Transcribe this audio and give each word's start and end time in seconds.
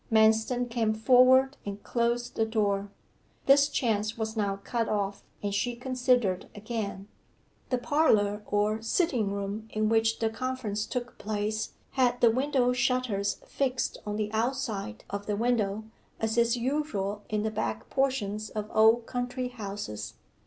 Manston 0.11 0.67
came 0.67 0.95
forward 0.95 1.57
and 1.63 1.83
closed 1.83 2.35
the 2.35 2.43
door. 2.43 2.89
This 3.45 3.69
chance 3.69 4.17
was 4.17 4.35
now 4.35 4.55
cut 4.55 4.89
off, 4.89 5.23
and 5.43 5.53
she 5.53 5.75
considered 5.75 6.49
again. 6.55 7.07
The 7.69 7.77
parlour, 7.77 8.41
or 8.47 8.81
sitting 8.81 9.31
room, 9.31 9.67
in 9.69 9.89
which 9.89 10.17
the 10.17 10.31
conference 10.31 10.87
took 10.87 11.19
place, 11.19 11.73
had 11.91 12.19
the 12.19 12.31
window 12.31 12.73
shutters 12.73 13.41
fixed 13.45 13.99
on 14.03 14.15
the 14.15 14.31
outside 14.33 15.03
of 15.11 15.27
the 15.27 15.35
window, 15.35 15.83
as 16.19 16.35
is 16.35 16.57
usual 16.57 17.21
in 17.29 17.43
the 17.43 17.51
back 17.51 17.87
portions 17.91 18.49
of 18.49 18.71
old 18.73 19.05
country 19.05 19.49
houses. 19.49 20.15